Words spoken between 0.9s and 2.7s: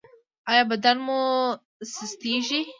مو سستیږي؟